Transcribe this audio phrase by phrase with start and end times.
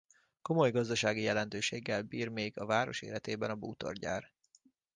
[0.41, 4.33] Komoly gazdasági jelentőséggel bír még a város életében a bútorgyár.